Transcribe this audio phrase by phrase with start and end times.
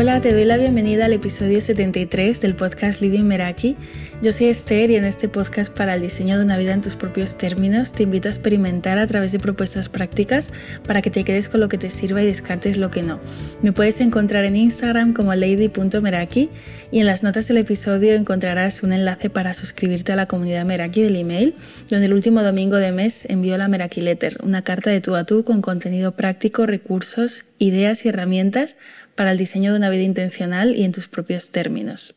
[0.00, 3.76] Hola, te doy la bienvenida al episodio 73 del podcast Living Meraki.
[4.22, 6.96] Yo soy Esther y en este podcast para el diseño de una vida en tus
[6.96, 10.54] propios términos te invito a experimentar a través de propuestas prácticas
[10.86, 13.20] para que te quedes con lo que te sirva y descartes lo que no.
[13.60, 16.48] Me puedes encontrar en Instagram como lady.meraki
[16.90, 21.02] y en las notas del episodio encontrarás un enlace para suscribirte a la comunidad Meraki
[21.02, 21.54] del email,
[21.90, 25.24] donde el último domingo de mes envío la Meraki Letter, una carta de tú a
[25.24, 28.76] tú con contenido práctico, recursos, ideas y herramientas
[29.14, 32.16] para el diseño de una vida intencional y en tus propios términos.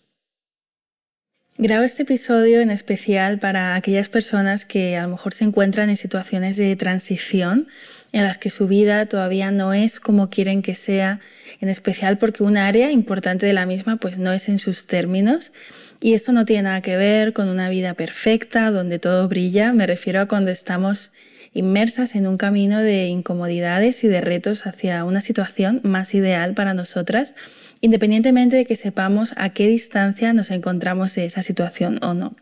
[1.60, 5.98] Grabo este episodio en especial para aquellas personas que a lo mejor se encuentran en
[5.98, 7.68] situaciones de transición
[8.12, 11.20] en las que su vida todavía no es como quieren que sea,
[11.62, 15.52] en especial porque un área importante de la misma pues no es en sus términos
[16.00, 19.86] y esto no tiene nada que ver con una vida perfecta donde todo brilla, me
[19.86, 21.12] refiero a cuando estamos
[21.54, 26.73] inmersas en un camino de incomodidades y de retos hacia una situación más ideal para
[26.73, 27.36] nosotras,
[27.82, 32.36] independientemente de que sepamos a qué distancia nos encontramos de esa situación o no.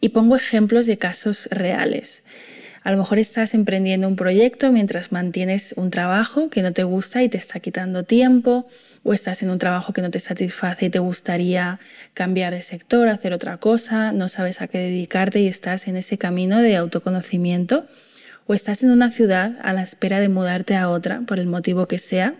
[0.00, 2.22] Y pongo ejemplos de casos reales.
[2.86, 7.20] A lo mejor estás emprendiendo un proyecto mientras mantienes un trabajo que no te gusta
[7.24, 8.68] y te está quitando tiempo,
[9.02, 11.80] o estás en un trabajo que no te satisface y te gustaría
[12.14, 16.16] cambiar de sector, hacer otra cosa, no sabes a qué dedicarte y estás en ese
[16.16, 17.86] camino de autoconocimiento
[18.46, 21.86] o estás en una ciudad a la espera de mudarte a otra por el motivo
[21.86, 22.34] que sea,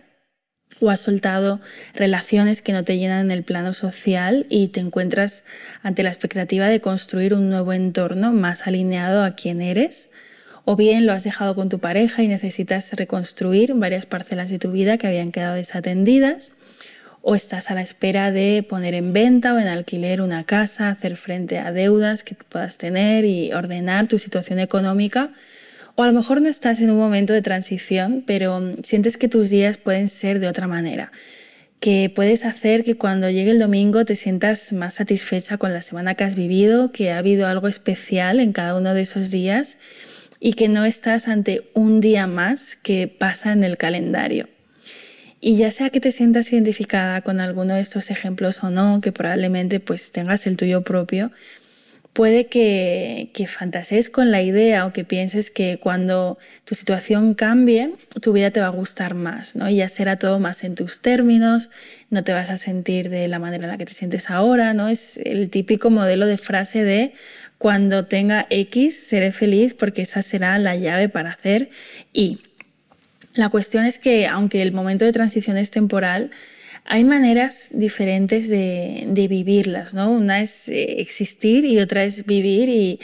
[0.81, 1.61] o has soltado
[1.95, 5.43] relaciones que no te llenan en el plano social y te encuentras
[5.83, 10.11] ante la expectativa de construir un nuevo entorno más alineado a quien eres,
[10.65, 14.73] o bien lo has dejado con tu pareja y necesitas reconstruir varias parcelas de tu
[14.73, 16.53] vida que habían quedado desatendidas,
[17.23, 21.17] o estás a la espera de poner en venta o en alquiler una casa, hacer
[21.17, 25.31] frente a deudas que puedas tener y ordenar tu situación económica
[25.97, 29.29] o a lo mejor no estás en un momento de transición, pero mm, sientes que
[29.29, 31.11] tus días pueden ser de otra manera,
[31.81, 36.15] que puedes hacer que cuando llegue el domingo te sientas más satisfecha con la semana
[36.15, 39.79] que has vivido, que ha habido algo especial en cada uno de esos días
[40.39, 44.49] y que no estás ante un día más que pasa en el calendario.
[45.41, 49.13] Y ya sea que te sientas identificada con alguno de estos ejemplos o no, que
[49.13, 51.31] probablemente pues tengas el tuyo propio,
[52.17, 57.93] puede que, que fantasees con la idea o que pienses que cuando tu situación cambie,
[58.23, 59.69] tu vida te va a gustar más, ¿no?
[59.69, 61.69] Y ya será todo más en tus términos,
[62.09, 64.89] no te vas a sentir de la manera en la que te sientes ahora, ¿no?
[64.89, 67.13] Es el típico modelo de frase de
[67.59, 71.69] cuando tenga X seré feliz porque esa será la llave para hacer
[72.15, 72.41] Y.
[73.35, 76.31] La cuestión es que aunque el momento de transición es temporal,
[76.89, 80.11] hay maneras diferentes de, vivirlas, ¿no?
[80.11, 83.01] Una es eh, existir y otra es vivir y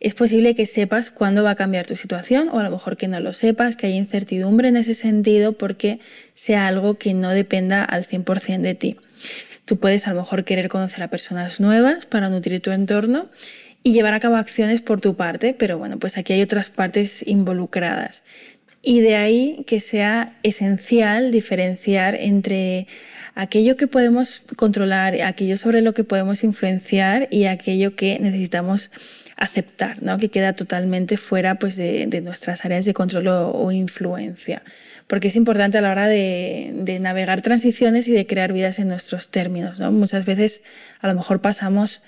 [0.00, 3.08] es posible que sepas cuándo va a cambiar tu situación o a lo mejor que
[3.08, 5.98] no lo sepas, que hay incertidumbre en ese sentido porque
[6.34, 8.96] sea algo que no dependa al 100% de ti.
[9.64, 13.28] Tú puedes a lo mejor querer conocer a personas nuevas para nutrir tu entorno
[13.82, 17.22] y llevar a cabo acciones por tu parte, pero bueno, pues aquí hay otras partes
[17.26, 18.22] involucradas.
[18.82, 22.86] Y de ahí que sea esencial diferenciar entre
[23.38, 28.90] aquello que podemos controlar, aquello sobre lo que podemos influenciar y aquello que necesitamos
[29.36, 30.18] aceptar, ¿no?
[30.18, 34.62] que queda totalmente fuera pues, de, nuestras áreas de control o, influencia.
[35.06, 38.88] Porque es importante a la hora de, de, navegar transiciones y de crear vidas en
[38.88, 39.78] nuestros términos.
[39.78, 39.92] ¿no?
[39.92, 40.60] Muchas veces
[41.00, 42.02] a lo mejor pasamos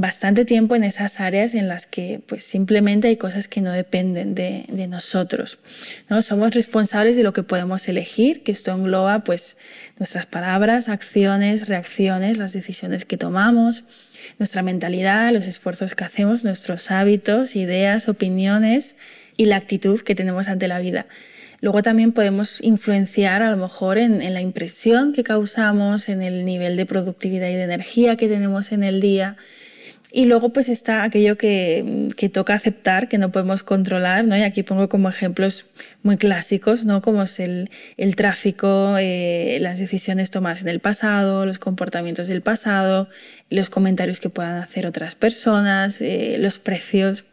[0.00, 4.34] bastante tiempo en esas áreas en las que pues simplemente hay cosas que no dependen
[4.34, 5.58] de, de, nosotros.
[6.08, 6.22] ¿no?
[6.22, 9.56] Somos responsables de lo que podemos elegir, que esto engloba pues
[9.98, 13.84] nuestras palabras, acciones, reacciones, las decisiones que tomamos,
[14.38, 18.96] nuestra mentalidad, los esfuerzos que hacemos, nuestros hábitos, ideas, opiniones
[19.36, 21.06] y la actitud que tenemos ante la vida.
[21.60, 26.44] Luego también podemos influenciar a lo mejor en, en la impresión que causamos, en el
[26.44, 29.36] nivel de productividad y de energía que tenemos en el día,
[30.12, 34.36] y luego pues está aquello que, que, toca aceptar, que no podemos controlar, ¿no?
[34.36, 35.66] Y aquí pongo como ejemplos
[36.02, 37.02] muy clásicos, ¿no?
[37.02, 42.40] Como es el, el tráfico, eh, las decisiones tomadas en el pasado, los comportamientos del
[42.40, 43.08] pasado,
[43.50, 47.24] los comentarios que puedan hacer otras personas, eh, los precios.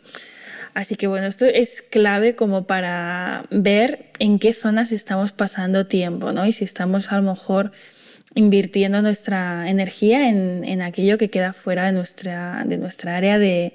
[0.73, 6.31] Así que bueno, esto es clave como para ver en qué zonas estamos pasando tiempo,
[6.31, 6.47] ¿no?
[6.47, 7.71] Y si estamos a lo mejor
[8.35, 13.74] invirtiendo nuestra energía en, aquello que queda fuera de nuestra, de nuestra área de,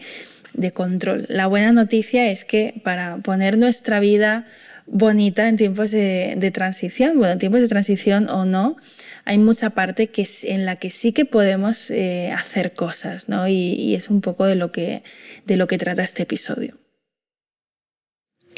[0.74, 1.26] control.
[1.28, 4.46] La buena noticia es que para poner nuestra vida
[4.86, 8.76] bonita en tiempos de, transición, bueno, en tiempos de transición o no,
[9.24, 13.46] hay mucha parte que, en la que sí que podemos eh, hacer cosas, ¿no?
[13.46, 15.04] Y, y, es un poco de lo, que,
[15.46, 16.76] de lo que trata este episodio.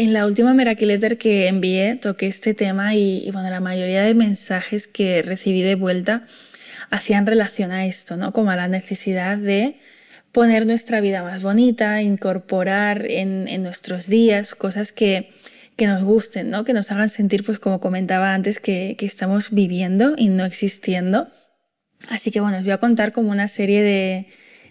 [0.00, 4.14] En la última Miracle Letter que envié toqué este tema y, bueno, la mayoría de
[4.14, 6.24] mensajes que recibí de vuelta
[6.88, 8.32] hacían relación a esto, ¿no?
[8.32, 9.78] Como a la necesidad de
[10.32, 15.34] poner nuestra vida más bonita, incorporar en, en nuestros días cosas que,
[15.76, 16.64] que, nos gusten, ¿no?
[16.64, 21.28] Que nos hagan sentir, pues como comentaba antes, que, que estamos viviendo y no existiendo.
[22.08, 24.28] Así que bueno, os voy a contar como una serie de,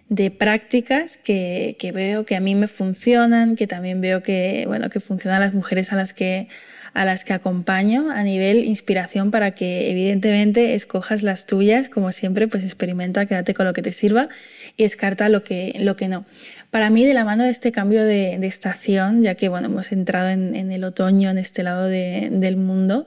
[0.09, 4.89] de prácticas que, que, veo que a mí me funcionan, que también veo que, bueno,
[4.89, 6.47] que funcionan las mujeres a las que
[6.93, 12.47] a las que acompaño a nivel inspiración para que evidentemente escojas las tuyas, como siempre,
[12.47, 14.29] pues experimenta, quédate con lo que te sirva
[14.77, 16.25] y descarta lo que, lo que no.
[16.71, 20.29] Para mí, de la mano de este cambio de, estación, ya que bueno, hemos entrado
[20.29, 23.05] en, el otoño, en este lado de, del mundo,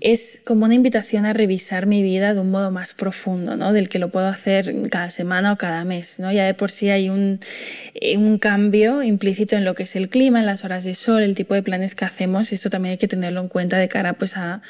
[0.00, 3.72] es como una invitación a revisar mi vida de un modo más profundo, ¿no?
[3.72, 6.18] del que lo puedo hacer cada semana o cada mes.
[6.18, 6.32] ¿no?
[6.32, 7.40] Ya de por sí hay un,
[7.94, 11.22] eh, un, cambio implícito en lo que es el clima, en las horas de sol,
[11.22, 12.52] el tipo de planes que hacemos.
[12.52, 14.62] Esto también hay que tenerlo en cuenta de cara pues, a,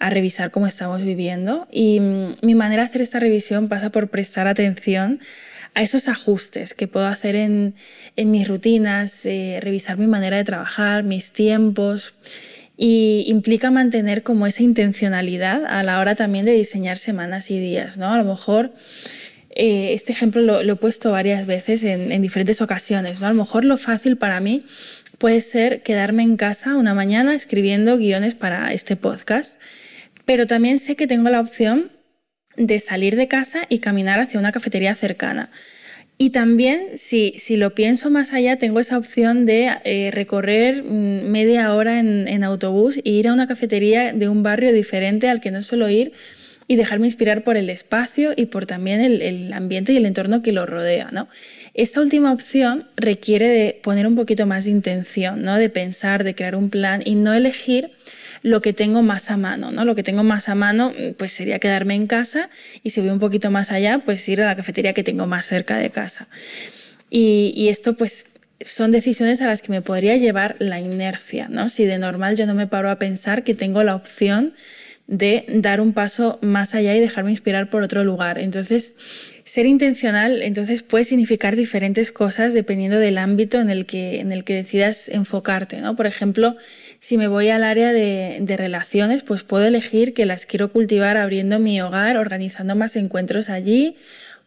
[0.00, 1.68] revisar cómo estamos viviendo.
[1.70, 5.20] Y mm, mi manera de hacer esta revisión pasa por prestar atención
[5.74, 7.74] a esos ajustes que puedo hacer en,
[8.16, 12.14] en mis rutinas, eh, revisar mi manera de trabajar, mis tiempos
[12.76, 17.96] y implica mantener como esa intencionalidad a la hora también de diseñar semanas y días,
[17.96, 18.12] ¿no?
[18.12, 18.72] A lo mejor
[19.50, 23.28] eh, este ejemplo lo, he puesto varias veces en, en, diferentes ocasiones, ¿no?
[23.28, 24.64] A lo mejor lo fácil para mí
[25.18, 29.60] puede ser quedarme en casa una mañana escribiendo guiones para este podcast,
[30.24, 31.92] pero también sé que tengo la opción
[32.56, 35.50] de salir de casa y caminar hacia una cafetería cercana.
[36.16, 41.28] Y también, si, si, lo pienso más allá, tengo esa opción de eh, recorrer mm,
[41.28, 45.50] media hora en, autobús e ir a una cafetería de un barrio diferente al que
[45.50, 46.12] no suelo ir
[46.68, 50.40] y dejarme inspirar por el espacio y por también el, el ambiente y el entorno
[50.40, 51.08] que lo rodea.
[51.10, 51.28] ¿no?
[51.74, 55.56] Esta última opción requiere de poner un poquito más de intención, ¿no?
[55.56, 57.90] de pensar, de crear un plan y no elegir
[58.44, 59.86] lo que tengo más a mano, ¿no?
[59.86, 62.50] Lo que tengo más a mano, pues sería quedarme en casa
[62.82, 65.46] y si voy un poquito más allá, pues ir a la cafetería que tengo más
[65.46, 66.28] cerca de casa.
[67.08, 68.26] Y, y esto, pues,
[68.60, 71.70] son decisiones a las que me podría llevar la inercia, ¿no?
[71.70, 74.52] Si de normal yo no me paro a pensar que tengo la opción
[75.06, 78.38] de dar un paso más allá y dejarme inspirar por otro lugar.
[78.38, 78.92] Entonces,
[79.54, 84.42] ser intencional entonces puede significar diferentes cosas dependiendo del ámbito en el que, en el
[84.42, 85.80] que decidas enfocarte.
[85.80, 85.94] ¿no?
[85.94, 86.56] Por ejemplo,
[86.98, 91.16] si me voy al área de, de, relaciones, pues puedo elegir que las quiero cultivar
[91.16, 93.94] abriendo mi hogar, organizando más encuentros allí.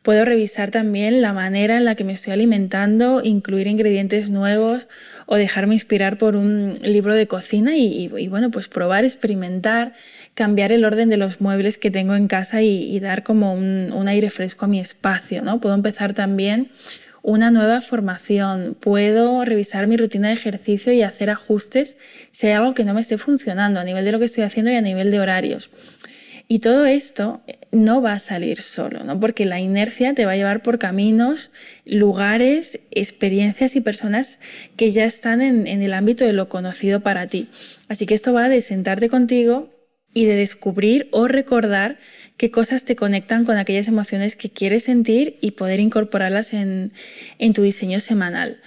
[0.07, 4.87] Puedo revisar también la manera en la que me estoy alimentando, incluir ingredientes nuevos
[5.25, 9.91] o dejarme inspirar por un libro de cocina y, bueno, pues probar, experimentar,
[10.33, 14.07] cambiar el orden de los muebles que tengo en casa y, dar como un, un,
[14.07, 15.59] aire fresco a mi espacio, ¿no?
[15.59, 16.69] Puedo empezar también
[17.21, 21.97] una nueva formación, puedo revisar mi rutina de ejercicio y hacer ajustes
[22.31, 24.71] si hay algo que no me esté funcionando a nivel de lo que estoy haciendo
[24.71, 25.69] y a nivel de horarios.
[26.49, 27.41] Y todo esto
[27.71, 29.19] no va a salir solo, ¿no?
[29.19, 31.51] Porque la inercia te va a llevar por caminos,
[31.83, 34.39] lugares, experiencias y personas
[34.77, 37.47] que ya están en, el ámbito de lo conocido para ti.
[37.89, 39.69] Así que esto va de sentarte contigo
[40.13, 41.99] y de descubrir o recordar
[42.37, 46.91] qué cosas te conectan con aquellas emociones que quieres sentir y poder incorporarlas en
[47.53, 48.61] tu diseño semanal.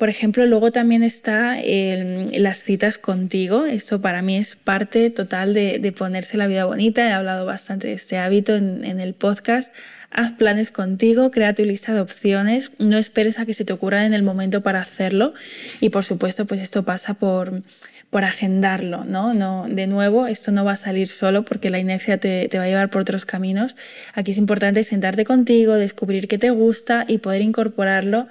[0.00, 3.66] Por ejemplo, luego también está el, las citas contigo.
[3.66, 7.06] Esto para mí es parte total de, ponerse la vida bonita.
[7.06, 9.74] He hablado bastante de este hábito en, el podcast.
[10.10, 14.06] Haz planes contigo, crea tu lista de opciones, no esperes a que se te ocurra
[14.06, 15.34] en el momento para hacerlo.
[15.82, 17.62] Y por supuesto, pues esto pasa por,
[18.10, 19.34] agendarlo, ¿no?
[19.34, 19.66] ¿no?
[19.68, 22.88] De nuevo, esto no va a salir solo porque la inercia te va a llevar
[22.88, 23.76] por otros caminos.
[24.14, 28.28] Aquí es importante sentarte contigo, descubrir qué te gusta y poder incorporarlo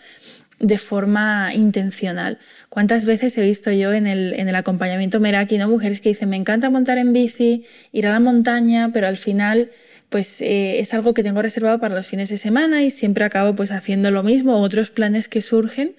[0.59, 2.37] de forma intencional.
[2.67, 5.69] ¿Cuántas veces he visto yo en el, en el acompañamiento Meraki, ¿no?
[5.69, 9.71] mujeres que dicen, me encanta montar en bici, ir a la montaña, pero al final
[10.09, 13.55] pues eh, es algo que tengo reservado para los fines de semana y siempre acabo
[13.55, 15.95] pues haciendo lo mismo, otros planes que surgen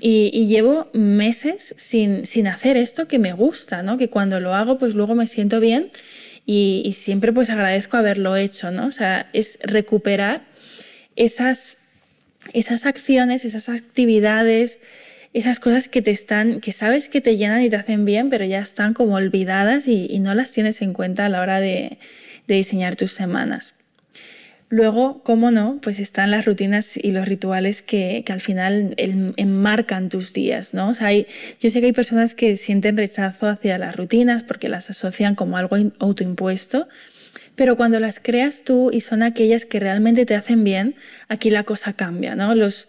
[0.00, 3.98] y, llevo meses sin, sin hacer esto que me gusta, ¿no?
[3.98, 5.90] Que cuando lo hago, pues luego me siento bien
[6.46, 8.86] y, y siempre pues agradezco haberlo hecho, ¿no?
[8.86, 10.42] O sea, es recuperar
[11.16, 11.77] esas
[12.52, 14.80] esas acciones, esas actividades,
[15.32, 18.44] esas cosas que te están, que sabes que te llenan y te hacen bien, pero
[18.44, 21.98] ya están como olvidadas y, no las tienes en cuenta a la hora de,
[22.46, 23.74] de diseñar tus semanas.
[24.70, 29.32] Luego, cómo no, pues están las rutinas y los rituales que, que al final el,
[29.36, 30.92] enmarcan tus días, ¿no?
[31.00, 31.26] Hay,
[31.58, 35.56] yo sé que hay personas que sienten rechazo hacia las rutinas porque las asocian como
[35.56, 36.86] algo autoimpuesto,
[37.58, 40.94] Pero cuando las creas tú y son aquellas que realmente te hacen bien,
[41.26, 42.54] aquí la cosa cambia, ¿no?
[42.54, 42.86] Los,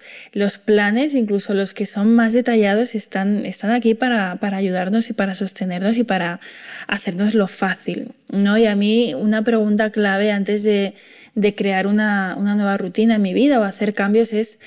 [0.64, 5.34] planes, incluso los que son más detallados, están, están aquí para, para ayudarnos y para
[5.34, 6.40] sostenernos y para
[6.86, 8.60] hacernos lo fácil, ¿no?
[8.60, 10.94] Y a mí una pregunta clave antes de,
[11.34, 14.60] de crear una, una nueva rutina en mi vida o hacer cambios es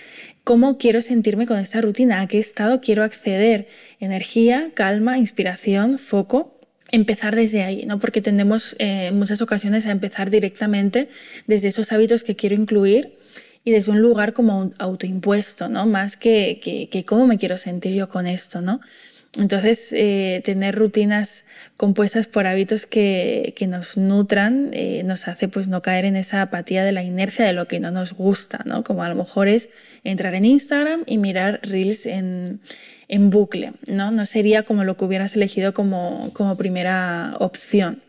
[0.43, 3.69] cómo quiero sentirme con esta rutina, a qué estado quiero acceder,
[4.01, 6.52] energía, calma, inspiración, foco
[6.93, 7.99] empezar desde ahí, ¿no?
[7.99, 11.09] Porque tendemos eh, en muchas ocasiones a empezar directamente
[11.47, 13.15] desde esos hábitos que quiero incluir
[13.65, 15.87] y desde un lugar como autoimpuesto, ¿no?
[15.87, 18.81] Más que, que, que, cómo me quiero sentir yo con esto, ¿no?
[19.39, 21.47] Entonces, eh, tener rutinas
[21.79, 26.43] compuestas por hábitos que, que nos nutran eh, nos hace pues no caer en esa
[26.43, 28.85] apatía de la inercia de lo que no nos gusta, ¿no?
[28.85, 29.71] Como a lo mejor es
[30.05, 32.61] entrar en Instagram y mirar reels en,
[33.09, 34.11] en bucle, ¿no?
[34.11, 38.03] No sería como lo que hubieras elegido como, como primera opción.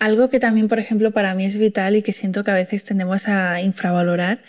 [0.00, 2.82] Algo que también, por ejemplo, para mí es vital y que siento que a veces
[2.82, 4.40] tendemos a infravalorar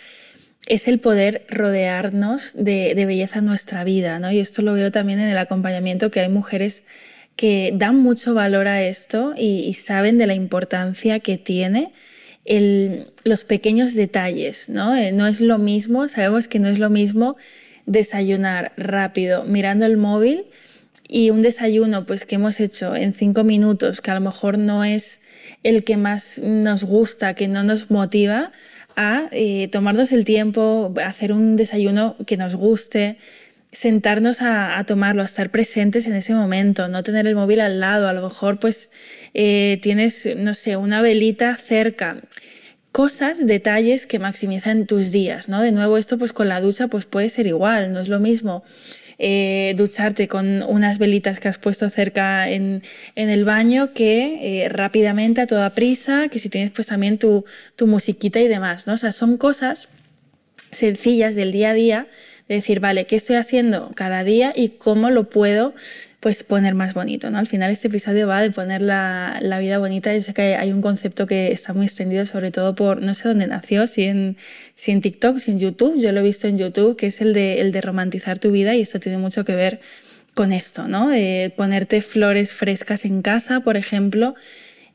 [0.66, 4.30] es el poder rodearnos de, belleza en nuestra vida, ¿no?
[4.30, 6.82] Y esto lo veo también en el acompañamiento, que hay mujeres
[7.36, 11.92] que dan mucho valor a esto y, saben de la importancia que tiene
[13.24, 14.96] los pequeños detalles, ¿no?
[14.96, 17.36] Eh, no es lo mismo, sabemos que no es lo mismo
[17.86, 20.46] desayunar rápido mirando el móvil
[21.08, 24.84] y un desayuno pues que hemos hecho en cinco minutos, que a lo mejor no
[24.84, 25.20] es
[25.62, 28.52] el que más nos gusta, que no nos motiva,
[28.98, 33.16] a eh, tomarnos el tiempo, hacer un desayuno que nos guste,
[33.70, 38.08] sentarnos a, tomarlo, a estar presentes en ese momento, no tener el móvil al lado,
[38.08, 38.90] a lo mejor pues
[39.34, 42.16] eh, tienes, no sé, una velita cerca.
[42.90, 45.62] Cosas, detalles que maximizan tus días, ¿no?
[45.62, 48.64] De nuevo, esto pues con la ducha pues puede ser igual, no es lo mismo
[49.18, 52.82] eh, ducharte con unas velitas que has puesto cerca en,
[53.16, 57.44] el baño que eh, rápidamente a toda prisa, que si tienes pues también tu,
[57.76, 58.94] tu musiquita y demás, ¿no?
[58.94, 59.88] O sea, son cosas
[60.70, 62.06] sencillas del día a día
[62.48, 65.74] de decir, vale, ¿qué estoy haciendo cada día y cómo lo puedo
[66.20, 67.38] pues poner más bonito, ¿no?
[67.38, 70.12] Al final este episodio va de poner la, la, vida bonita.
[70.12, 73.28] Yo sé que hay un concepto que está muy extendido, sobre todo por, no sé
[73.28, 74.36] dónde nació, si en,
[74.74, 77.34] si en TikTok, si en YouTube, yo lo he visto en YouTube, que es el
[77.34, 79.80] de, el de romantizar tu vida y esto tiene mucho que ver
[80.34, 81.08] con esto, ¿no?
[81.08, 84.34] De ponerte flores frescas en casa, por ejemplo,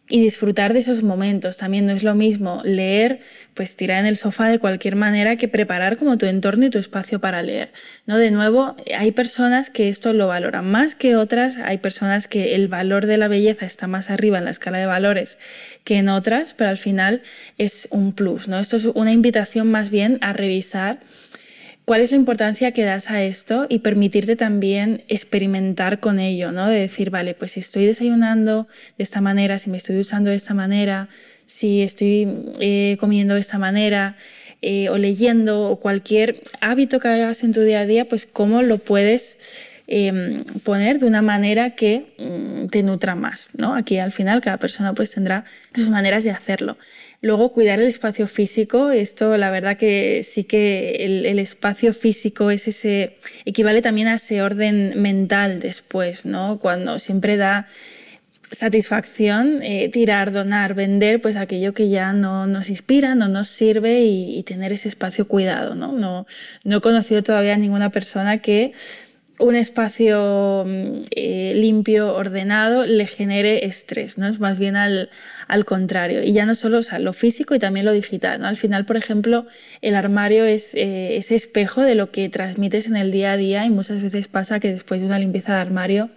[0.10, 1.57] y disfrutar de esos momentos.
[1.57, 3.22] También no es lo mismo leer,
[3.53, 6.77] pues tirar en el sofá de cualquier manera que preparar como tu entorno y tu
[6.77, 7.72] espacio para leer.
[8.05, 8.17] ¿no?
[8.17, 12.67] De nuevo, hay personas que esto lo valoran más que otras, hay personas que el
[12.67, 15.38] valor de la belleza está más arriba en la escala de valores
[15.86, 17.22] que en otras, pero al final
[17.57, 18.48] es un plus.
[18.48, 18.60] ¿no?
[18.60, 21.00] Esto es una invitación más bien a revisar
[21.86, 26.70] ¿Cuál es la importancia que das a esto y permitirte también experimentar con ello, ¿no?
[26.70, 30.38] De decir, vale, pues si estoy desayunando de esta manera, si me estoy usando de
[30.38, 31.10] esta manera,
[31.46, 32.25] si estoy
[32.62, 34.16] eh, comiendo de esta manera,
[34.62, 38.62] eh, o leyendo, o cualquier hábito que hagas en tu día a día, pues cómo
[38.62, 39.38] lo puedes
[39.88, 43.75] em, poner de una manera que mm, te nutra más, ¿no?
[43.75, 46.78] Aquí al final cada persona pues tendrá sus maneras de hacerlo.
[47.24, 52.68] Luego, cuidar el espacio físico, esto la verdad que sí que el, espacio físico es
[52.68, 56.60] ese, equivale también a ese orden mental después, ¿no?
[56.60, 57.70] Cuando siempre da
[58.52, 64.02] satisfacción eh, tirar, donar, vender, pues aquello que ya no nos inspira, no nos sirve
[64.04, 65.94] y, tener ese espacio cuidado, ¿no?
[65.94, 66.28] ¿no?
[66.66, 68.74] No he conocido todavía a ninguna persona que
[69.40, 74.28] un espacio mm, eh, limpio, ordenado, le genere estrés, ¿no?
[74.28, 75.10] Es más bien al,
[75.66, 76.24] contrario.
[76.24, 78.48] Y ya no solo o lo físico y también lo digital, ¿no?
[78.48, 79.46] Al final, por ejemplo,
[79.82, 83.66] el armario es eh, ese espejo de lo que transmites en el día a día
[83.66, 86.10] y muchas veces pasa que después de una limpieza de armario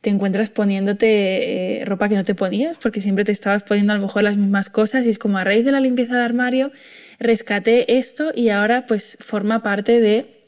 [0.00, 3.96] te encuentras poniéndote eh, ropa que no te ponías porque siempre te estabas poniendo a
[3.96, 6.72] lo mejor las mismas cosas y es como a raíz de la limpieza de armario
[7.18, 10.39] rescaté esto y ahora pues forma parte de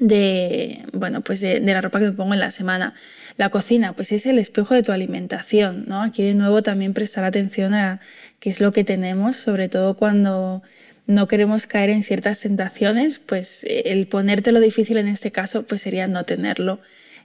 [0.00, 2.94] de, bueno, pues de, la ropa que me pongo en la semana.
[3.36, 6.02] La cocina, pues es el espejo de tu alimentación, ¿no?
[6.02, 8.00] Aquí de nuevo también prestar atención a
[8.40, 10.62] qué es lo que tenemos, sobre todo cuando
[11.06, 15.80] no queremos caer en ciertas tentaciones, pues eh, el ponértelo difícil en este caso, pues
[15.80, 16.80] sería no tenerlo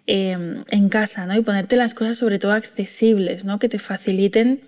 [0.07, 1.35] em, en casa, ¿no?
[1.35, 3.59] Y ponerte las cosas sobre todo accesibles, ¿no?
[3.59, 4.61] Que te faciliten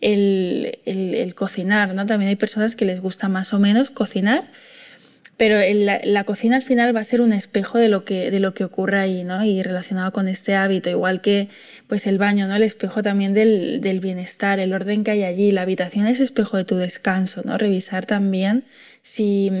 [0.00, 2.06] el, el, el cocinar, ¿no?
[2.06, 4.50] También hay personas que les gusta más o menos cocinar,
[5.36, 5.58] pero
[6.04, 8.64] la, cocina al final va a ser un espejo de lo que, de lo que
[8.64, 9.44] ocurre ahí, ¿no?
[9.44, 11.50] Y relacionado con este hábito, igual que
[11.88, 12.56] pues el baño, ¿no?
[12.56, 16.56] El espejo también del, del, bienestar, el orden que hay allí, la habitación es espejo
[16.56, 17.58] de tu descanso, ¿no?
[17.58, 18.64] Revisar también
[19.02, 19.52] si,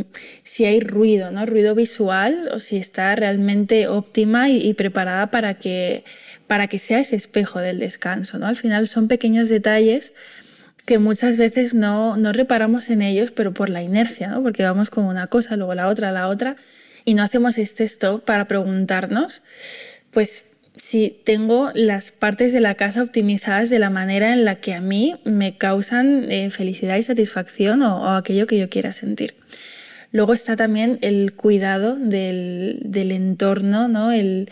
[0.44, 1.44] si hay ruido, ¿no?
[1.44, 6.04] Ruido visual o si está realmente óptima y, y preparada para que,
[6.46, 8.46] para que sea ese espejo del descanso, ¿no?
[8.46, 10.14] Al final son pequeños detalles
[10.86, 14.42] que muchas veces no, no reparamos en ellos, pero por la inercia, ¿no?
[14.42, 16.56] porque vamos con una cosa, luego la otra, la otra,
[17.04, 19.42] y no hacemos este stop para preguntarnos,
[20.12, 20.44] pues
[20.76, 24.80] si tengo las partes de la casa optimizadas de la manera en la que a
[24.80, 29.34] mí me causan eh, felicidad y satisfacción o, aquello que yo quiera sentir.
[30.12, 34.12] Luego está también el cuidado del, entorno, ¿no?
[34.12, 34.48] el,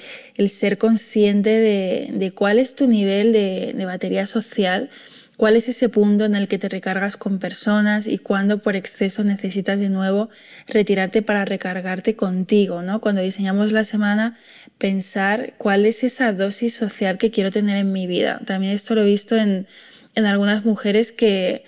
[0.48, 4.90] ser consciente de, cuál es tu nivel de, de batería social
[5.36, 9.24] cuál es ese punto en el que te recargas con personas y cuándo por exceso
[9.24, 10.30] necesitas de nuevo
[10.68, 13.00] retirarte para recargarte contigo, ¿no?
[13.00, 14.36] Cuando diseñamos la semana,
[14.78, 18.40] pensar cuál es esa dosis social que quiero tener en mi vida.
[18.46, 19.66] También esto lo he visto en,
[20.14, 21.64] en algunas mujeres que,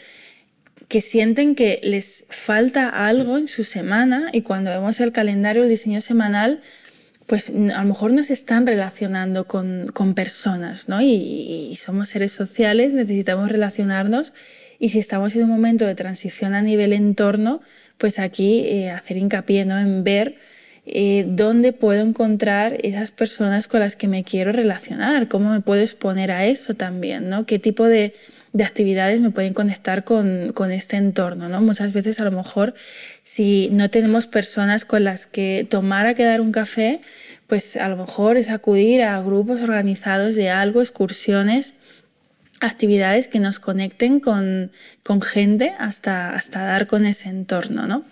[0.89, 5.69] que sienten que les falta algo en su semana y cuando vemos el calendario, el
[5.69, 6.61] diseño semanal,
[7.27, 7.53] pues a
[7.83, 11.03] lo mejor nos están relacionando con, con personas, ¿no?
[11.03, 14.33] Y, somos seres sociales, necesitamos relacionarnos
[14.79, 17.61] y si estamos en un momento de transición a nivel entorno,
[17.99, 19.79] pues aquí eh, hacer hincapié ¿no?
[19.79, 20.37] en ver
[20.89, 25.83] eh, dónde puedo encontrar esas personas con las que me quiero relacionar, cómo me puedo
[25.83, 27.45] exponer a eso también, ¿no?
[27.45, 28.15] qué tipo de,
[28.53, 31.49] de actividades me pueden conectar con, con, este entorno.
[31.49, 31.61] ¿no?
[31.61, 32.75] Muchas veces a lo mejor
[33.25, 37.01] si no tenemos personas con las que tomar a quedar un café,
[37.49, 41.75] pues a lo mejor es acudir a grupos organizados de algo, excursiones,
[42.61, 44.71] actividades que nos conecten con,
[45.03, 47.89] con gente hasta, hasta dar con ese entorno.
[47.89, 48.05] ¿no?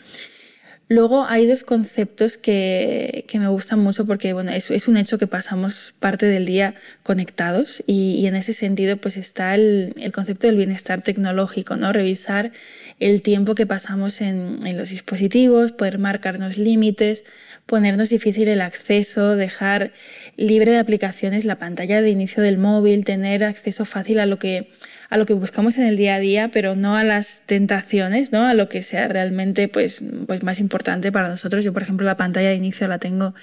[0.94, 5.26] Luego hay dos conceptos que, que me gustan mucho porque bueno, es, un hecho que
[5.26, 10.46] pasamos parte del día conectados y, y en ese sentido pues está el, el, concepto
[10.46, 11.92] del bienestar tecnológico, ¿no?
[11.92, 12.52] revisar
[13.00, 17.24] el tiempo que pasamos en, en los dispositivos, poder marcarnos límites,
[17.66, 19.90] ponernos difícil el acceso, dejar
[20.36, 24.70] libre de aplicaciones la pantalla de inicio del móvil, tener acceso fácil a lo que
[25.11, 28.46] a lo que buscamos en el día a día, pero no a las tentaciones, ¿no?
[28.46, 31.64] a lo que sea realmente pues, pues más importante para nosotros.
[31.64, 33.34] Yo, por ejemplo, la pantalla de inicio la tengo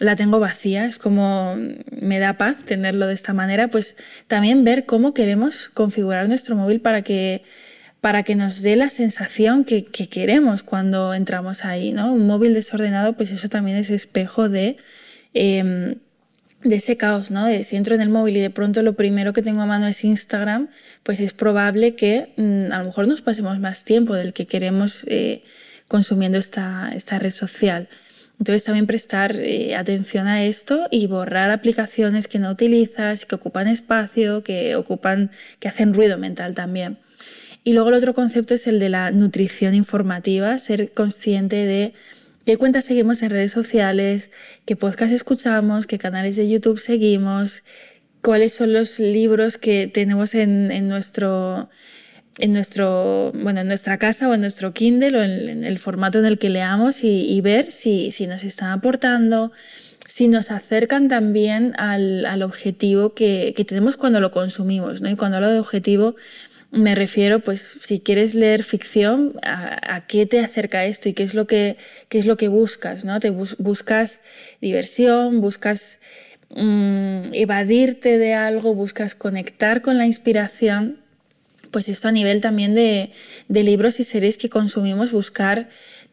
[0.00, 1.56] la tengo vacía, es como
[1.90, 3.96] me da paz tenerlo de esta manera, pues
[4.28, 7.42] también ver cómo queremos configurar nuestro móvil para que,
[8.00, 12.12] para que nos dé la sensación que, que queremos cuando entramos ahí, ¿no?
[12.12, 14.76] Un móvil desordenado, pues eso también es espejo de...
[15.34, 15.96] Eh,
[16.64, 17.46] de ese caos, ¿no?
[17.46, 19.86] De si entro en el móvil y de pronto lo primero que tengo a mano
[19.86, 20.68] es Instagram,
[21.02, 25.04] pues es probable que mm, a lo mejor nos pasemos más tiempo del que queremos
[25.06, 25.44] eh,
[25.86, 27.88] consumiendo esta, esta, red social.
[28.38, 33.68] Entonces también prestar eh, atención a esto y borrar aplicaciones que no utilizas, que ocupan
[33.68, 36.98] espacio, que ocupan, que hacen ruido mental también.
[37.64, 41.94] Y luego el otro concepto es el de la nutrición informativa, ser consciente de
[42.48, 44.30] qué cuentas seguimos en redes sociales,
[44.64, 47.62] qué podcast escuchamos, qué canales de YouTube seguimos,
[48.22, 51.68] cuáles son los libros que tenemos en, nuestro
[52.38, 56.24] en nuestro bueno en nuestra casa o en nuestro Kindle o en, el formato en
[56.24, 59.52] el que leamos y, ver si, nos están aportando
[60.06, 65.10] si nos acercan también al, al objetivo que, que, tenemos cuando lo consumimos ¿no?
[65.10, 66.16] y cuando hablo de objetivo
[66.70, 71.34] me refiero, pues, si quieres leer ficción, ¿a, qué te acerca esto y qué es
[71.34, 71.76] lo que,
[72.08, 73.04] qué es lo que buscas?
[73.04, 73.20] ¿no?
[73.20, 74.20] Te buscas
[74.60, 75.98] diversión, buscas
[76.50, 80.98] mm, evadirte de algo, buscas conectar con la inspiración.
[81.70, 83.12] Pues esto a nivel también de,
[83.48, 85.68] de libros y series que consumimos, buscar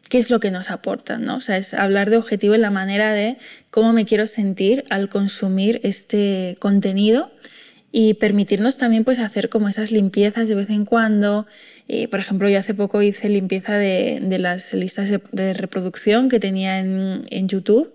[0.08, 1.36] qué es lo que nos aportan, ¿no?
[1.36, 3.36] O sea, es hablar de objetivo en la manera de
[3.70, 7.30] cómo me quiero sentir al consumir este contenido
[7.98, 11.46] y permitirnos también pues hacer como esas limpiezas de vez en cuando.
[11.88, 16.38] Eh, por ejemplo, yo hace poco hice limpieza de, las listas de, de, reproducción que
[16.38, 17.94] tenía en, en YouTube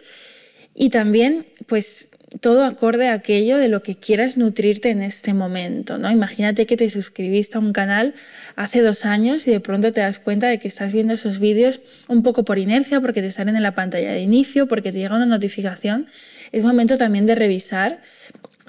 [0.74, 2.08] y también pues
[2.40, 6.10] todo acorde a aquello de lo que quieras nutrirte en este momento, ¿no?
[6.10, 8.16] Imagínate que te suscribiste a un canal
[8.56, 11.80] hace dos años y de pronto te das cuenta de que estás viendo esos vídeos
[12.08, 15.16] un poco por inercia, porque te salen en la pantalla de inicio, porque te llega
[15.16, 16.08] una notificación.
[16.52, 18.02] Es momento también de revisar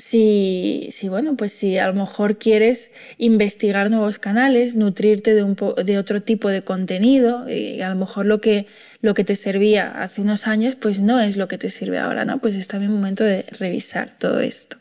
[0.03, 5.55] si, si, bueno, pues si a lo mejor quieres investigar nuevos canales, nutrirte de, un
[5.55, 8.67] de otro tipo de contenido, y a lo mejor lo que,
[9.01, 12.25] lo que te servía hace unos años, pues no es lo que te sirve ahora,
[12.25, 12.41] ¿no?
[12.41, 14.77] Pues está bien momento de revisar todo esto.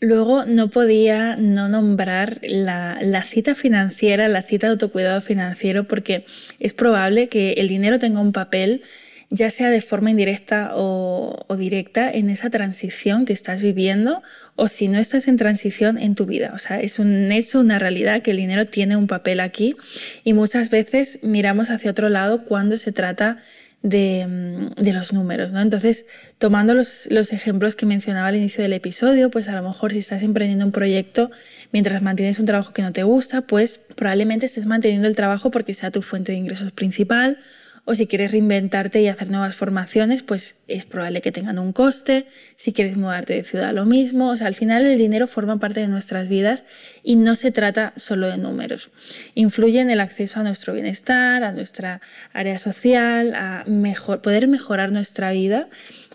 [0.00, 6.24] Luego no podía no nombrar la, la, cita financiera, la cita de autocuidado financiero, porque
[6.60, 8.82] es probable que el dinero tenga un papel
[9.32, 14.22] ya sea de forma indirecta o, directa, en esa transición que estás viviendo
[14.56, 16.52] o si no estás en transición en tu vida.
[16.54, 19.74] O sea, es un hecho, una realidad que el dinero tiene un papel aquí
[20.22, 23.38] y muchas veces miramos hacia otro lado cuando se trata
[23.82, 25.60] de, de, los números, ¿no?
[25.60, 26.04] Entonces,
[26.38, 29.98] tomando los, los, ejemplos que mencionaba al inicio del episodio, pues a lo mejor si
[29.98, 31.30] estás emprendiendo un proyecto
[31.72, 35.74] mientras mantienes un trabajo que no te gusta, pues probablemente estés manteniendo el trabajo porque
[35.74, 37.38] sea tu fuente de ingresos principal
[37.84, 42.26] o si quieres reinventarte y hacer nuevas formaciones, pues es probable que tengan un coste.
[42.54, 44.30] Si quieres mudarte de ciudad, lo mismo.
[44.30, 46.64] O sea, al final el dinero forma parte de nuestras vidas
[47.02, 48.90] y no se trata solo de números.
[49.34, 52.00] Influye en el acceso a nuestro bienestar, a nuestra
[52.32, 53.64] área social, a
[54.22, 55.68] poder mejorar nuestra vida.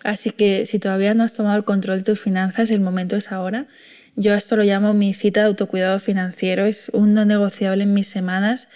[0.06, 3.34] Así que si todavía no has tomado el control de tus finanzas, el momento es
[3.34, 3.68] ahora.
[4.16, 8.08] Yo esto lo llamo mi cita de autocuidado financiero, es un no negociable en mis
[8.08, 8.68] semanas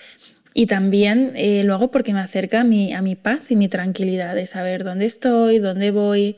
[0.53, 3.69] y también eh, lo hago porque me acerca a mi, a mi paz y mi
[3.69, 6.35] tranquilidad de saber dónde estoy, dónde voy.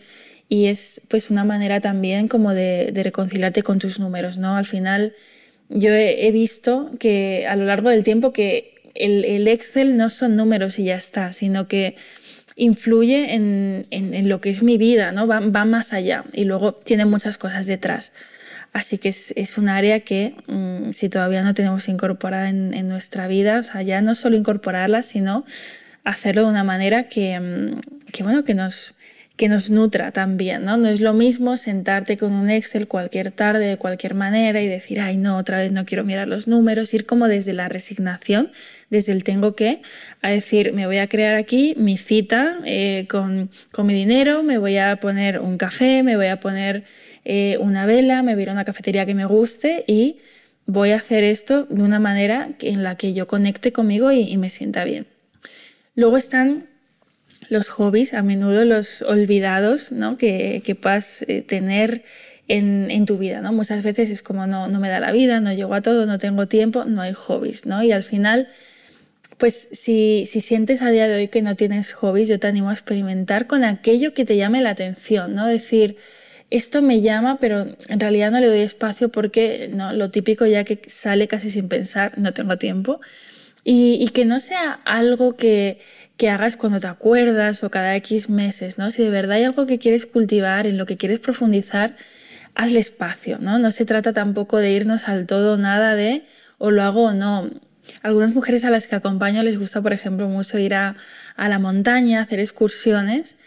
[0.50, 4.56] Y es pues una manera también como de, reconciliarte con tus números, ¿no?
[4.56, 5.14] Al final
[5.70, 10.36] yo he, visto que a lo largo del tiempo que el, el, Excel no son
[10.36, 11.96] números y ya está, sino que
[12.56, 15.26] influye en, en, en lo que es mi vida, ¿no?
[15.26, 18.12] Va, va más allá y luego tiene muchas cosas detrás.
[18.74, 23.28] Así que es, es un área que mm, si todavía no tenemos incorporada en, nuestra
[23.28, 25.46] vida, o sea, ya no solo incorporarla, sino
[26.04, 28.96] hacerlo de una manera que, mm, que bueno, que nos,
[29.36, 30.78] que nos nutra también, ¿no?
[30.78, 35.00] No es lo mismo sentarte con un Excel cualquier tarde, de cualquier manera y decir,
[35.00, 38.52] ay, no, otra vez no quiero mirar los números, ir como desde la resignación,
[38.90, 39.82] desde el tengo que,
[40.24, 44.58] a decir, me voy a crear aquí mi cita eh, con, con mi dinero, me
[44.58, 46.84] voy a poner un café, me voy a poner
[47.26, 50.18] eh, una vela, me voy a una cafetería que me guste y
[50.66, 54.50] voy a hacer esto de una manera en la que yo conecte conmigo y, me
[54.50, 55.08] sienta bien.
[55.96, 56.68] Luego están
[57.50, 60.18] los hobbies, a menudo los olvidados ¿no?
[60.18, 62.04] que, que puedas eh, tener
[62.48, 63.42] en, en, tu vida.
[63.42, 63.54] ¿no?
[63.54, 66.18] Muchas veces es como no, no me da la vida, no llego a todo, no
[66.18, 67.66] tengo tiempo, no hay hobbies.
[67.66, 67.84] ¿no?
[67.84, 68.48] Y al final,
[69.38, 72.70] pues si, si sientes a día de hoy que no tienes hobbies, yo te animo
[72.70, 75.36] a experimentar con aquello que te llame la atención.
[75.36, 75.46] ¿no?
[75.46, 75.98] Decir,
[76.54, 80.64] esto me llama, pero en realidad no le doy espacio porque no, lo típico ya
[80.64, 83.02] que sale casi sin pensar, no tengo tiempo.
[83.64, 85.80] Y, que no sea algo que,
[86.16, 88.92] que, hagas cuando te acuerdas o cada X meses, ¿no?
[88.92, 91.96] Si de verdad hay algo que quieres cultivar, en lo que quieres profundizar,
[92.56, 93.58] hazle espacio, ¿no?
[93.58, 96.24] No se trata tampoco de irnos al todo nada de
[96.60, 97.50] o lo hago o no.
[98.04, 100.98] Algunas mujeres a las que acompaño les gusta, por ejemplo, mucho ir a,
[101.36, 103.38] a la montaña, hacer excursiones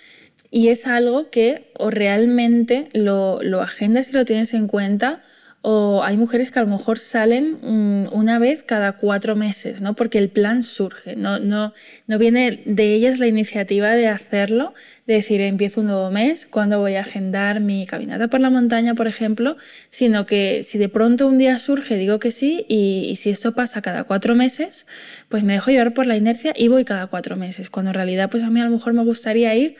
[0.50, 5.22] y es algo que o realmente lo, lo agendas y lo tienes en cuenta
[5.68, 9.96] o hay mujeres que a lo mejor salen mm, una vez cada cuatro meses, ¿no?
[9.96, 11.74] Porque el plan surge, no, no,
[12.06, 14.74] no viene de ellas la iniciativa de hacerlo,
[15.08, 18.94] de decir, empiezo un nuevo mes, cuando voy a agendar mi caminata por la montaña,
[18.94, 19.56] por ejemplo,
[19.90, 23.82] sino que si de pronto un día surge, digo que sí, y, si esto pasa
[23.82, 24.86] cada cuatro meses,
[25.28, 28.30] pues me dejo llevar por la inercia y voy cada cuatro meses, cuando en realidad
[28.30, 29.76] pues a mí a lo mejor me gustaría ir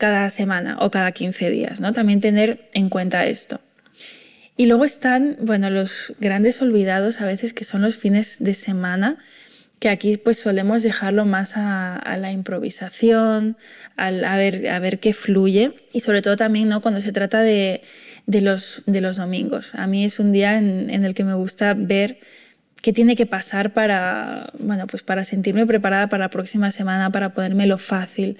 [0.00, 1.92] cada semana o cada 15 días, ¿no?
[1.92, 3.60] También tener en cuenta esto.
[4.56, 9.18] Y luego están, bueno, los grandes olvidados a veces que son los fines de semana,
[9.78, 13.58] que aquí pues solemos dejarlo más a, la improvisación,
[13.98, 16.80] a, ver, a ver qué fluye y sobre todo también ¿no?
[16.80, 17.82] cuando se trata de,
[18.26, 19.74] de, los, de los domingos.
[19.74, 22.20] A mí es un día en, en el que me gusta ver
[22.80, 27.34] qué tiene que pasar para, bueno, pues para sentirme preparada para la próxima semana, para
[27.34, 28.38] ponérmelo fácil,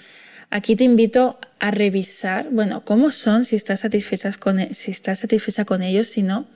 [0.51, 5.83] Aquí te invito a revisar, bueno, cómo son, si estás, satisfecha con, e, satisfecha con
[5.83, 6.47] ellos, si no,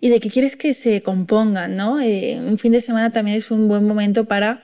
[0.00, 2.00] y de qué quieres que se compongan, ¿no?
[2.00, 4.62] Eh, un fin de semana también es un buen momento para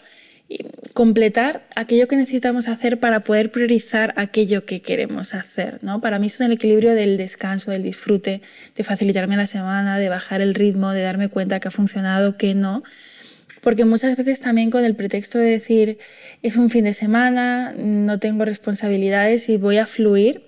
[0.48, 0.58] eh,
[0.92, 6.00] completar aquello que necesitamos hacer para poder priorizar aquello que queremos hacer, ¿no?
[6.00, 8.42] Para mí es el equilibrio del descanso, del disfrute,
[8.74, 12.54] de facilitarme la semana, de bajar el ritmo, de darme cuenta que ha funcionado, que
[12.54, 12.82] no,
[13.62, 15.98] porque muchas veces también con el pretexto de decir
[16.42, 20.42] es un fin de semana, no tengo responsabilidades y voy a fluir,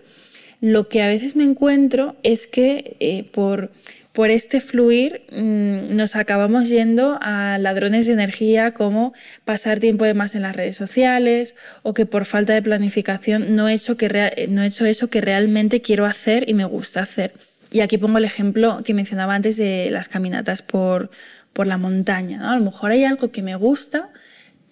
[0.60, 3.70] lo que a veces me encuentro es que eh, por,
[4.12, 9.12] por este fluir mmm, nos acabamos yendo a ladrones de energía como
[9.44, 13.68] pasar tiempo de más en las redes sociales o que por falta de planificación no
[13.68, 17.32] he hecho, que no he hecho eso que realmente quiero hacer y me gusta hacer.
[17.70, 21.10] Y aquí pongo el ejemplo que mencionaba antes de las caminatas por,
[21.52, 22.38] por la montaña.
[22.38, 22.50] ¿no?
[22.50, 24.10] A lo mejor hay algo que me gusta,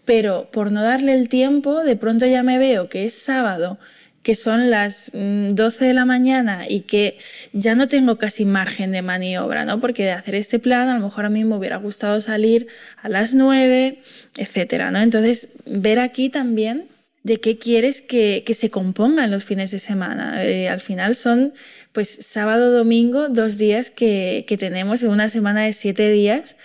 [0.05, 3.79] pero por no darle el tiempo, de pronto ya me veo que es sábado,
[4.23, 7.17] que son las 12 mm, de la mañana y que
[7.53, 9.79] ya no tengo casi margen de maniobra, ¿no?
[9.79, 12.67] Porque de hacer este plan, a lo mejor a mí me hubiera gustado salir
[13.01, 14.01] a las 9,
[14.37, 14.99] etcétera, ¿no?
[14.99, 16.89] Entonces, ver aquí también
[17.27, 20.45] de qué quieres que, que se compongan los fines de semana.
[20.45, 21.55] Eh, al final son,
[21.91, 26.57] pues, sábado, domingo, dos días que, que tenemos en una semana de siete días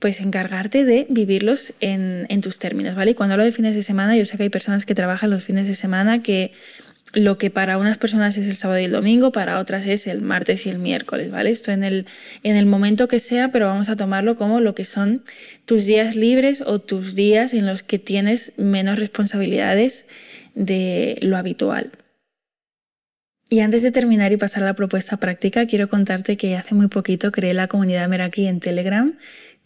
[0.00, 3.10] pues encargarte de vivirlos en, en tus términos, ¿vale?
[3.10, 5.44] Y cuando hablo de fines de semana, yo sé que hay personas que trabajan los
[5.44, 6.52] fines de semana que
[7.12, 10.20] lo que para unas personas es el sábado y el domingo, para otras es el
[10.20, 11.50] martes y el miércoles, ¿vale?
[11.50, 12.06] Esto en el,
[12.42, 15.24] en el momento que sea, pero vamos a tomarlo como lo que son
[15.64, 20.06] tus días libres o tus días en los que tienes menos responsabilidades
[20.54, 21.92] de lo habitual.
[23.52, 26.86] Y antes de terminar y pasar a la propuesta práctica, quiero contarte que hace muy
[26.86, 29.16] poquito creé la comunidad Meraki en Telegram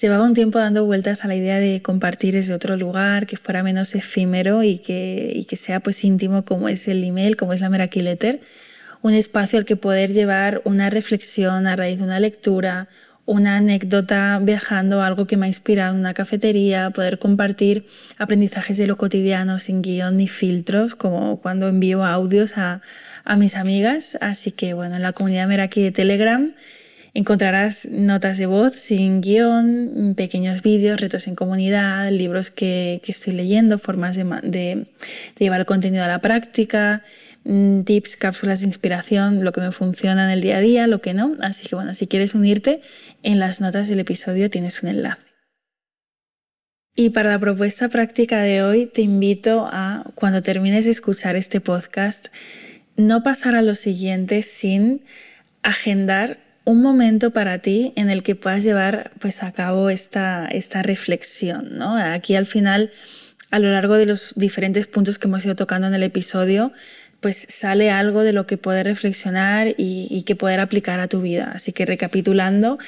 [0.01, 3.63] Llevaba un tiempo dando vueltas a la idea de compartir desde otro lugar, que fuera
[3.63, 7.69] menos efímero y que, que sea pues íntimo como es el email, como es la
[7.71, 8.41] Meraki Letter.
[9.03, 12.89] Un espacio al que poder llevar una reflexión a raíz de una lectura,
[13.25, 17.87] una anécdota viajando, algo que me ha inspirado en una cafetería, poder compartir
[18.19, 22.83] aprendizajes de lo cotidiano sin guion ni filtros, como cuando envío audios a,
[23.25, 24.19] a mis amigas.
[24.21, 26.53] Así que bueno, en la comunidad Meraki de Telegram
[27.17, 33.79] Encontrarás notas de voz sin guion, pequeños vídeos, retos en comunidad, libros que, estoy leyendo,
[33.79, 34.87] formas de,
[35.39, 37.05] llevar el contenido a la práctica,
[37.45, 41.01] mm, tips, cápsulas de inspiración, lo que me funciona en el día a día, lo
[41.01, 41.37] que no.
[41.41, 42.81] Así que bueno, si quieres unirte,
[43.23, 45.23] en las notas del episodio tienes un enlace.
[46.97, 51.61] Y para la propuesta práctica de hoy te invito a, cuando termines de escuchar este
[51.61, 52.27] podcast,
[52.97, 55.03] no pasar a lo siguiente sin
[55.63, 60.83] agendar un momento para ti en el que puedas llevar pues, a cabo esta, esta
[60.83, 61.79] reflexión.
[61.79, 61.97] ¿no?
[61.97, 62.91] Aquí al final,
[63.51, 66.73] a lo largo de los diferentes puntos que hemos ido tocando en el episodio,
[67.21, 71.23] pues sale algo de lo que poder reflexionar y, y que poder aplicar a tu
[71.23, 71.53] vida.
[71.55, 72.79] Así que recapitulando,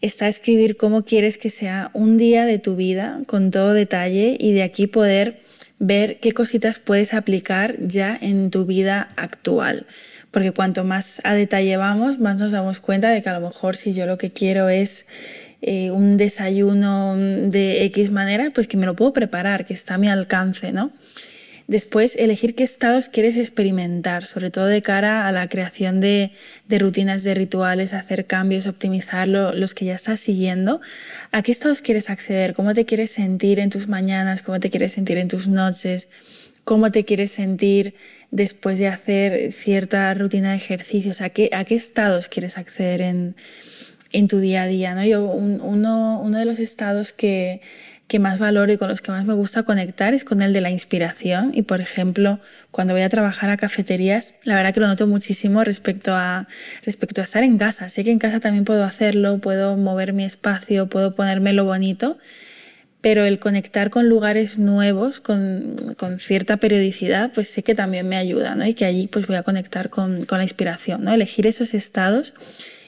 [0.00, 4.52] está escribir cómo quieres que sea un día de tu vida con todo detalle y
[4.52, 5.41] de aquí poder
[5.82, 9.86] ver qué cositas puedes aplicar ya en tu vida actual
[10.32, 13.76] porque cuanto más a detalle vamos, más nos damos cuenta de que a lo mejor
[13.76, 15.06] si yo lo que quiero es
[15.60, 19.98] eh, un desayuno de X manera, pues que me lo puedo preparar, que está a
[19.98, 20.90] mi alcance, ¿no?
[21.72, 26.32] Después, elegir qué estados quieres experimentar, sobre todo de cara a la creación de,
[26.68, 30.82] rutinas, de rituales, hacer cambios, optimizar los que ya estás siguiendo.
[31.30, 32.52] ¿A qué estados quieres acceder?
[32.52, 34.42] ¿Cómo te quieres sentir en tus mañanas?
[34.42, 36.10] ¿Cómo te quieres sentir en tus noches?
[36.64, 37.94] ¿Cómo te quieres sentir
[38.30, 43.34] después de hacer cierta rutina de ejercicios, a qué, estados quieres acceder en,
[44.28, 44.94] tu día a día.
[44.94, 45.06] ¿no?
[45.06, 47.62] Yo, uno, de los estados que,
[48.12, 50.60] que, más valoro y con los que más me gusta conectar es con el de
[50.60, 51.52] la inspiración.
[51.54, 52.38] Y por ejemplo,
[52.70, 56.46] cuando voy a trabajar a cafeterías, la verdad que lo noto muchísimo respecto a,
[56.84, 57.88] respecto a estar en casa.
[57.88, 62.18] Sé que en casa también puedo hacerlo, puedo mover mi espacio, puedo ponerme lo bonito
[63.00, 68.16] pero el conectar con lugares nuevos, con, con, cierta periodicidad, pues sé que también me
[68.16, 68.64] ayuda, ¿no?
[68.64, 71.12] Y que allí pues voy a conectar con, con la inspiración, ¿no?
[71.12, 72.32] Elegir esos estados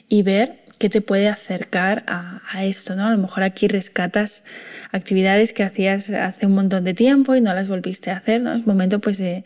[0.07, 3.07] y ver qué te puede acercar a, esto, ¿no?
[3.07, 4.43] A lo mejor aquí rescatas
[4.91, 8.53] actividades que hacías hace un montón de tiempo y no las volviste a hacer, ¿no?
[8.53, 9.43] Es momento pues de,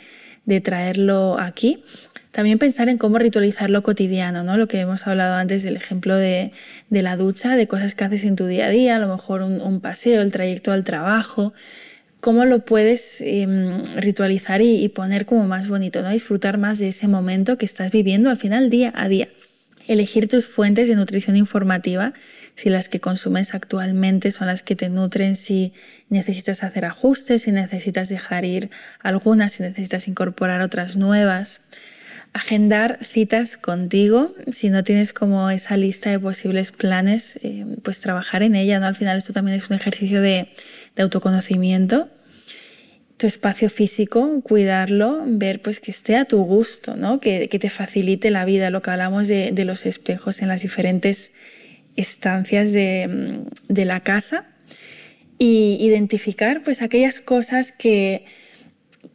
[0.62, 1.82] traerlo aquí
[2.32, 4.58] también pensar en cómo ritualizar lo cotidiano, ¿no?
[4.58, 6.52] Lo que hemos hablado antes del ejemplo de,
[6.90, 9.80] la ducha, de cosas que haces en tu día a día, a lo mejor un,
[9.80, 11.54] paseo, el trayecto al trabajo,
[12.20, 16.10] cómo lo puedes em, ritualizar y, poner como más bonito, ¿no?
[16.10, 19.30] Disfrutar más de ese momento que estás viviendo al final día a día.
[19.90, 22.14] Elegir tus fuentes de nutrición informativa,
[22.56, 25.74] si las que consumes actualmente son las que te nutren, si
[26.10, 31.62] necesitas hacer ajustes, si necesitas dejar ir algunas, si necesitas incorporar otras nuevas
[32.34, 34.34] agendar citas contigo.
[34.52, 38.80] Si no tienes como esa lista de posibles planes, eh, pues trabajar en ella.
[38.80, 38.88] ¿no?
[38.88, 40.50] Al final esto también es un ejercicio de,
[40.98, 42.10] autoconocimiento.
[43.20, 47.20] Tu espacio físico, cuidarlo, ver pues que esté a tu gusto, ¿no?
[47.20, 51.32] que, te facilite la vida, lo que hablamos de, los espejos en las diferentes
[51.96, 54.46] estancias de, de la casa.
[55.38, 58.26] Y identificar pues aquellas cosas que,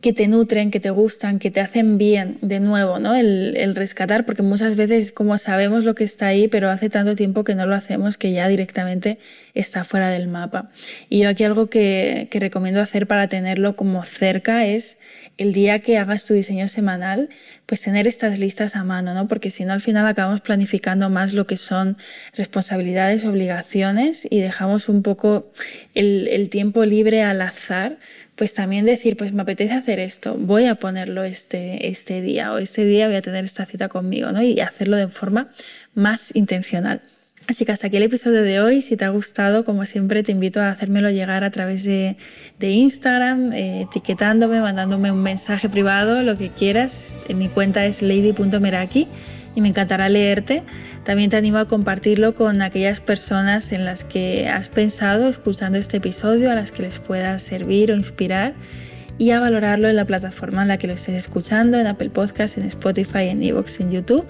[0.00, 3.14] que te nutren, que te gustan, que te hacen bien de nuevo, ¿no?
[3.14, 7.42] El, rescatar, porque muchas veces como sabemos lo que está ahí, pero hace tanto tiempo
[7.42, 9.18] que no lo hacemos que ya directamente
[9.54, 10.70] está fuera del mapa.
[11.08, 14.98] Y yo aquí algo que, que recomiendo hacer para tenerlo como cerca es
[15.38, 17.30] el día que hagas tu diseño semanal,
[17.66, 19.26] pues tener estas listas a mano, ¿no?
[19.26, 21.96] Porque si no al final acabamos planificando más lo que son
[22.34, 25.50] responsabilidades, obligaciones y dejamos un poco
[25.94, 27.98] el, el tiempo libre al azar
[28.36, 32.58] pues también decir, pues me apetece hacer esto, voy a ponerlo este, este día o
[32.58, 34.42] este día voy a tener esta cita conmigo, ¿no?
[34.42, 35.48] Y hacerlo de forma
[35.94, 37.02] más intencional.
[37.46, 38.80] Así que hasta aquí el episodio de hoy.
[38.80, 42.16] Si te ha gustado, como siempre, te invito a hacérmelo llegar a través de,
[42.58, 47.14] de Instagram, eh, etiquetándome, mandándome un mensaje privado, lo que quieras.
[47.28, 49.08] En mi cuenta es lady.meraki
[49.54, 50.62] y me encantará leerte.
[51.04, 55.98] También te animo a compartirlo con aquellas personas en las que has pensado escuchando este
[55.98, 58.54] episodio, a las que les pueda servir o inspirar
[59.18, 62.56] y a valorarlo en la plataforma en la que lo estés escuchando, en Apple Podcasts,
[62.58, 64.24] en Spotify, en Evox, en YouTube.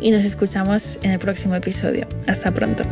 [0.00, 2.06] Y nos escuchamos en el próximo episodio.
[2.26, 2.84] Hasta pronto.